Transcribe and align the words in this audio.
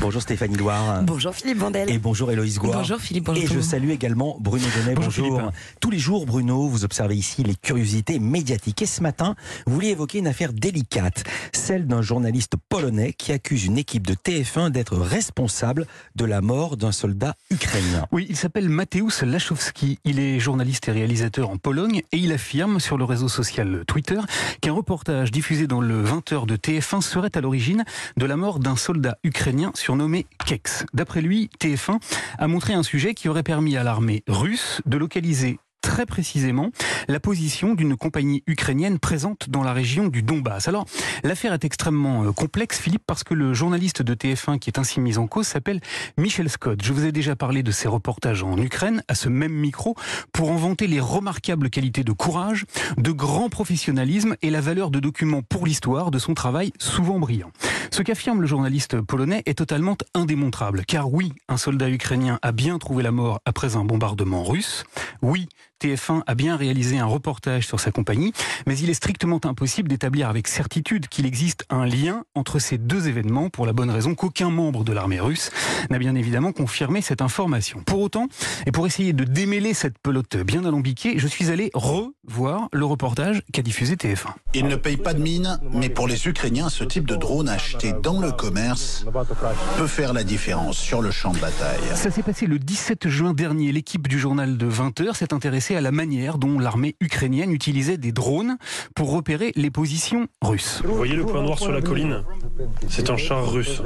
Bonjour 0.00 0.22
Stéphanie 0.22 0.56
Loire. 0.56 1.02
Bonjour 1.02 1.34
Philippe 1.34 1.58
Vandel. 1.58 1.90
Et 1.90 1.98
bonjour 1.98 2.32
Héloïse 2.32 2.58
Gouard. 2.58 2.78
Bonjour 2.78 2.98
Philippe, 2.98 3.24
bonjour 3.24 3.44
Et 3.44 3.46
je 3.46 3.60
salue 3.60 3.90
également 3.90 4.38
Bruno 4.40 4.64
Donnet. 4.74 4.94
Bonjour. 4.94 5.52
Tous 5.78 5.90
les 5.90 5.98
jours, 5.98 6.24
Bruno, 6.24 6.68
vous 6.68 6.84
observez 6.84 7.16
ici 7.16 7.42
les 7.42 7.54
curiosités 7.54 8.18
médiatiques. 8.18 8.80
Et 8.80 8.86
ce 8.86 9.02
matin, 9.02 9.34
vous 9.66 9.74
vouliez 9.74 9.90
évoquer 9.90 10.18
une 10.18 10.26
affaire 10.26 10.54
délicate, 10.54 11.24
celle 11.52 11.86
d'un 11.86 12.00
journaliste 12.00 12.54
polonais 12.70 13.12
qui 13.12 13.32
accuse 13.32 13.66
une 13.66 13.76
équipe 13.76 14.06
de 14.06 14.14
TF1 14.14 14.70
d'être 14.70 14.96
responsable 14.96 15.86
de 16.16 16.24
la 16.24 16.40
mort 16.40 16.78
d'un 16.78 16.92
soldat 16.92 17.34
ukrainien. 17.50 18.06
Oui, 18.10 18.26
il 18.30 18.36
s'appelle 18.36 18.70
Mateusz 18.70 19.22
Lachowski. 19.22 19.98
Il 20.04 20.18
est 20.18 20.40
journaliste 20.40 20.88
et 20.88 20.92
réalisateur 20.92 21.50
en 21.50 21.58
Pologne 21.58 22.00
et 22.10 22.16
il 22.16 22.32
affirme 22.32 22.80
sur 22.80 22.96
le 22.96 23.04
réseau 23.04 23.28
social 23.28 23.84
Twitter 23.86 24.20
qu'un 24.62 24.72
reportage 24.72 25.30
diffusé 25.30 25.66
dans 25.66 25.82
le 25.82 26.02
20h 26.02 26.46
de 26.46 26.56
TF1 26.56 27.02
serait 27.02 27.36
à 27.36 27.42
l'origine 27.42 27.84
de 28.16 28.24
la 28.24 28.36
mort 28.36 28.60
d'un 28.60 28.76
soldat 28.76 29.18
ukrainien 29.24 29.72
surnommé 29.90 30.26
Kex. 30.46 30.86
D'après 30.94 31.20
lui, 31.20 31.50
TF1 31.58 31.98
a 32.38 32.46
montré 32.46 32.74
un 32.74 32.84
sujet 32.84 33.12
qui 33.12 33.28
aurait 33.28 33.42
permis 33.42 33.76
à 33.76 33.82
l'armée 33.82 34.22
russe 34.28 34.82
de 34.86 34.96
localiser 34.96 35.58
très 35.80 36.06
précisément 36.06 36.70
la 37.08 37.20
position 37.20 37.74
d'une 37.74 37.96
compagnie 37.96 38.42
ukrainienne 38.46 38.98
présente 38.98 39.50
dans 39.50 39.62
la 39.62 39.72
région 39.72 40.08
du 40.08 40.22
Donbass. 40.22 40.68
Alors, 40.68 40.86
l'affaire 41.24 41.52
est 41.52 41.64
extrêmement 41.64 42.24
euh, 42.24 42.32
complexe, 42.32 42.78
Philippe, 42.78 43.02
parce 43.06 43.24
que 43.24 43.34
le 43.34 43.54
journaliste 43.54 44.02
de 44.02 44.14
TF1 44.14 44.58
qui 44.58 44.70
est 44.70 44.78
ainsi 44.78 45.00
mis 45.00 45.18
en 45.18 45.26
cause 45.26 45.46
s'appelle 45.46 45.80
Michel 46.16 46.48
Scott. 46.48 46.80
Je 46.82 46.92
vous 46.92 47.04
ai 47.04 47.12
déjà 47.12 47.36
parlé 47.36 47.62
de 47.62 47.70
ses 47.70 47.88
reportages 47.88 48.42
en 48.42 48.56
Ukraine 48.58 49.02
à 49.08 49.14
ce 49.14 49.28
même 49.28 49.52
micro 49.52 49.94
pour 50.32 50.50
en 50.50 50.56
vanter 50.56 50.86
les 50.86 51.00
remarquables 51.00 51.70
qualités 51.70 52.04
de 52.04 52.12
courage, 52.12 52.64
de 52.96 53.10
grand 53.10 53.48
professionnalisme 53.48 54.36
et 54.42 54.50
la 54.50 54.60
valeur 54.60 54.90
de 54.90 55.00
document 55.00 55.42
pour 55.42 55.66
l'histoire 55.66 56.10
de 56.10 56.18
son 56.18 56.34
travail 56.34 56.72
souvent 56.78 57.18
brillant. 57.18 57.50
Ce 57.90 58.02
qu'affirme 58.02 58.40
le 58.40 58.46
journaliste 58.46 59.00
polonais 59.00 59.42
est 59.46 59.58
totalement 59.58 59.96
indémontrable, 60.14 60.84
car 60.86 61.12
oui, 61.12 61.32
un 61.48 61.56
soldat 61.56 61.90
ukrainien 61.90 62.38
a 62.42 62.52
bien 62.52 62.78
trouvé 62.78 63.02
la 63.02 63.10
mort 63.10 63.40
après 63.44 63.76
un 63.76 63.84
bombardement 63.84 64.44
russe, 64.44 64.84
oui, 65.22 65.48
TF1 65.80 66.22
a 66.26 66.34
bien 66.34 66.56
réalisé 66.56 66.98
un 66.98 67.06
reportage 67.06 67.66
sur 67.66 67.80
sa 67.80 67.90
compagnie, 67.90 68.32
mais 68.66 68.78
il 68.78 68.90
est 68.90 68.94
strictement 68.94 69.40
impossible 69.44 69.88
d'établir 69.88 70.28
avec 70.28 70.46
certitude 70.46 71.08
qu'il 71.08 71.24
existe 71.24 71.64
un 71.70 71.86
lien 71.86 72.24
entre 72.34 72.58
ces 72.58 72.76
deux 72.76 73.08
événements 73.08 73.48
pour 73.48 73.64
la 73.64 73.72
bonne 73.72 73.90
raison 73.90 74.14
qu'aucun 74.14 74.50
membre 74.50 74.84
de 74.84 74.92
l'armée 74.92 75.20
russe 75.20 75.50
n'a 75.88 75.98
bien 75.98 76.14
évidemment 76.14 76.52
confirmé 76.52 77.00
cette 77.00 77.22
information. 77.22 77.82
Pour 77.86 78.00
autant, 78.00 78.28
et 78.66 78.72
pour 78.72 78.86
essayer 78.86 79.14
de 79.14 79.24
démêler 79.24 79.72
cette 79.72 79.98
pelote 79.98 80.36
bien 80.36 80.64
alambiquée, 80.64 81.18
je 81.18 81.26
suis 81.26 81.50
allé 81.50 81.70
revoir 81.72 82.68
le 82.72 82.84
reportage 82.84 83.42
qu'a 83.52 83.62
diffusé 83.62 83.94
TF1. 83.94 84.34
Ils 84.52 84.66
ne 84.66 84.76
payent 84.76 84.98
pas 84.98 85.14
de 85.14 85.22
mine, 85.22 85.58
mais 85.72 85.88
pour 85.88 86.06
les 86.06 86.28
Ukrainiens, 86.28 86.68
ce 86.68 86.84
type 86.84 87.06
de 87.06 87.16
drone 87.16 87.48
acheté 87.48 87.94
dans 88.02 88.20
le 88.20 88.32
commerce 88.32 89.06
peut 89.78 89.86
faire 89.86 90.12
la 90.12 90.24
différence 90.24 90.76
sur 90.76 91.00
le 91.00 91.10
champ 91.10 91.32
de 91.32 91.38
bataille. 91.38 91.80
Ça 91.94 92.10
s'est 92.10 92.22
passé 92.22 92.46
le 92.46 92.58
17 92.58 93.08
juin 93.08 93.32
dernier. 93.32 93.72
L'équipe 93.72 94.06
du 94.08 94.18
journal 94.18 94.58
de 94.58 94.70
20h 94.70 95.14
s'est 95.14 95.32
intéressée 95.32 95.69
à 95.76 95.80
la 95.80 95.92
manière 95.92 96.38
dont 96.38 96.58
l'armée 96.58 96.96
ukrainienne 97.00 97.52
utilisait 97.52 97.98
des 97.98 98.12
drones 98.12 98.56
pour 98.94 99.12
repérer 99.12 99.52
les 99.56 99.70
positions 99.70 100.26
russes. 100.42 100.82
Vous 100.84 100.94
voyez 100.94 101.14
le 101.14 101.24
point 101.24 101.42
noir 101.42 101.58
sur 101.58 101.72
la 101.72 101.80
colline 101.80 102.22
C'est 102.88 103.10
un 103.10 103.16
char 103.16 103.50
russe. 103.50 103.82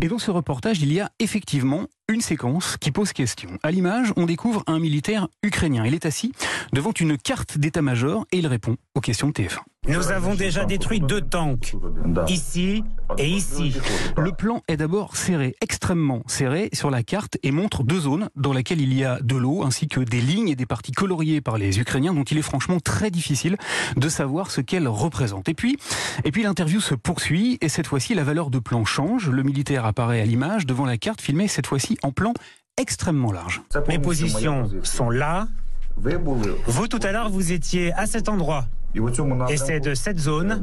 Et 0.00 0.08
dans 0.08 0.18
ce 0.18 0.30
reportage, 0.30 0.80
il 0.82 0.92
y 0.92 1.00
a 1.00 1.10
effectivement 1.18 1.86
une 2.08 2.20
séquence 2.20 2.76
qui 2.78 2.90
pose 2.90 3.12
question. 3.12 3.50
À 3.62 3.70
l'image, 3.70 4.12
on 4.16 4.26
découvre 4.26 4.62
un 4.66 4.78
militaire 4.78 5.28
ukrainien. 5.42 5.84
Il 5.86 5.94
est 5.94 6.06
assis 6.06 6.32
devant 6.72 6.92
une 6.92 7.16
carte 7.16 7.58
d'état-major 7.58 8.26
et 8.32 8.38
il 8.38 8.46
répond 8.46 8.76
aux 8.94 9.00
questions 9.00 9.28
de 9.28 9.32
TF1. 9.32 9.60
Nous 9.88 10.12
avons 10.12 10.36
déjà 10.36 10.64
détruit 10.64 11.00
deux 11.00 11.20
tanks, 11.20 11.74
ici 12.28 12.84
et 13.18 13.28
ici. 13.28 13.74
Le 14.16 14.30
plan 14.30 14.62
est 14.68 14.76
d'abord 14.76 15.16
serré, 15.16 15.56
extrêmement 15.60 16.22
serré 16.28 16.68
sur 16.72 16.88
la 16.88 17.02
carte 17.02 17.36
et 17.42 17.50
montre 17.50 17.82
deux 17.82 17.98
zones 17.98 18.28
dans 18.36 18.52
lesquelles 18.52 18.80
il 18.80 18.94
y 18.94 19.04
a 19.04 19.18
de 19.20 19.34
l'eau 19.34 19.64
ainsi 19.64 19.88
que 19.88 19.98
des 19.98 20.20
lignes 20.20 20.48
et 20.50 20.54
des 20.54 20.66
parties 20.66 20.92
coloriées 20.92 21.40
par 21.40 21.58
les 21.58 21.80
Ukrainiens 21.80 22.14
dont 22.14 22.22
il 22.22 22.38
est 22.38 22.42
franchement 22.42 22.78
très 22.78 23.10
difficile 23.10 23.56
de 23.96 24.08
savoir 24.08 24.52
ce 24.52 24.60
qu'elles 24.60 24.86
représentent. 24.86 25.48
Et 25.48 25.54
puis, 25.54 25.76
et 26.22 26.30
puis 26.30 26.44
l'interview 26.44 26.80
se 26.80 26.94
poursuit 26.94 27.58
et 27.60 27.68
cette 27.68 27.88
fois-ci 27.88 28.14
la 28.14 28.22
valeur 28.22 28.50
de 28.50 28.60
plan 28.60 28.84
change. 28.84 29.30
Le 29.30 29.42
militaire 29.42 29.84
apparaît 29.84 30.20
à 30.20 30.24
l'image 30.24 30.64
devant 30.64 30.86
la 30.86 30.96
carte 30.96 31.20
filmée 31.20 31.48
cette 31.48 31.66
fois-ci 31.66 31.98
en 32.04 32.12
plan 32.12 32.34
extrêmement 32.76 33.32
large. 33.32 33.62
Mes 33.88 33.98
positions 33.98 34.70
sont 34.84 35.10
là. 35.10 35.48
Vous, 35.96 36.86
tout 36.86 37.00
à 37.02 37.10
l'heure, 37.10 37.30
vous 37.30 37.50
étiez 37.50 37.92
à 37.94 38.06
cet 38.06 38.28
endroit. 38.28 38.68
Et 39.48 39.56
c'est 39.56 39.80
de 39.80 39.94
cette 39.94 40.18
zone 40.18 40.62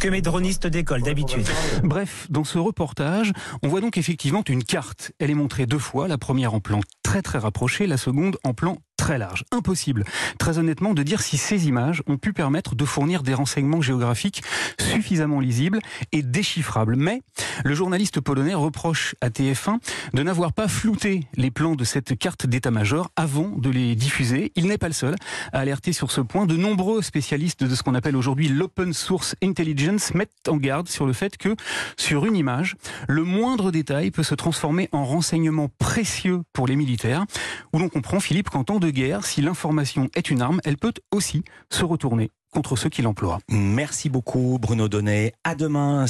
que 0.00 0.08
mes 0.08 0.20
dronistes 0.20 0.66
décollent 0.66 1.02
d'habitude. 1.02 1.46
Bref, 1.84 2.26
dans 2.30 2.44
ce 2.44 2.58
reportage, 2.58 3.32
on 3.62 3.68
voit 3.68 3.80
donc 3.80 3.98
effectivement 3.98 4.42
une 4.48 4.64
carte. 4.64 5.12
Elle 5.18 5.30
est 5.30 5.34
montrée 5.34 5.66
deux 5.66 5.78
fois, 5.78 6.08
la 6.08 6.18
première 6.18 6.54
en 6.54 6.60
plan 6.60 6.80
très 7.02 7.22
très 7.22 7.38
rapproché, 7.38 7.86
la 7.86 7.96
seconde 7.96 8.36
en 8.44 8.52
plan 8.52 8.78
très 8.96 9.18
large. 9.18 9.44
Impossible, 9.52 10.04
très 10.38 10.58
honnêtement, 10.58 10.94
de 10.94 11.02
dire 11.02 11.20
si 11.20 11.36
ces 11.36 11.68
images 11.68 12.02
ont 12.06 12.16
pu 12.16 12.32
permettre 12.32 12.74
de 12.74 12.84
fournir 12.84 13.22
des 13.22 13.34
renseignements 13.34 13.80
géographiques 13.80 14.42
suffisamment 14.80 15.40
lisibles 15.40 15.80
et 16.12 16.22
déchiffrables. 16.22 16.96
Mais 16.96 17.22
le 17.64 17.74
journaliste 17.74 18.20
polonais 18.20 18.54
reproche 18.54 19.14
à 19.20 19.28
TF1 19.28 19.78
de 20.12 20.22
n'avoir 20.22 20.52
pas 20.52 20.68
flouté 20.68 21.24
les 21.36 21.50
plans 21.50 21.74
de 21.74 21.84
cette 21.84 22.18
carte 22.18 22.46
d'état-major 22.46 23.10
avant 23.16 23.48
de 23.56 23.70
les 23.70 23.94
diffuser. 23.94 24.52
Il 24.56 24.66
n'est 24.66 24.78
pas 24.78 24.88
le 24.88 24.94
seul 24.94 25.16
à 25.52 25.60
alerter 25.60 25.92
sur 25.92 26.10
ce 26.10 26.20
point. 26.20 26.46
De 26.46 26.56
nombreux 26.56 27.02
spécialistes 27.02 27.64
de 27.64 27.74
ce 27.74 27.82
qu'on 27.82 27.94
appelle 27.94 28.16
aujourd'hui 28.16 28.48
l'open 28.48 28.92
source 28.92 29.36
intelligence 29.42 30.14
mettent 30.14 30.48
en 30.48 30.56
garde 30.56 30.88
sur 30.88 31.06
le 31.06 31.12
fait 31.12 31.36
que 31.36 31.54
sur 31.96 32.26
une 32.26 32.36
image, 32.36 32.76
le 33.08 33.24
moindre 33.24 33.70
détail 33.70 34.10
peut 34.10 34.22
se 34.22 34.34
transformer 34.34 34.88
en 34.92 35.04
renseignement 35.04 35.68
précieux 35.78 36.42
pour 36.52 36.66
les 36.66 36.76
militaires, 36.76 37.24
où 37.72 37.78
l'on 37.78 37.88
comprend, 37.88 38.20
Philippe, 38.20 38.50
temps 38.64 38.78
guerre, 38.90 39.24
si 39.24 39.42
l'information 39.42 40.08
est 40.14 40.30
une 40.30 40.42
arme, 40.42 40.60
elle 40.64 40.76
peut 40.76 40.94
aussi 41.12 41.44
se 41.70 41.84
retourner 41.84 42.30
contre 42.52 42.76
ceux 42.76 42.88
qui 42.88 43.02
l'emploient. 43.02 43.38
Merci 43.50 44.08
beaucoup 44.08 44.58
Bruno 44.60 44.88
Donnet. 44.88 45.32
À 45.44 45.54
demain. 45.54 46.06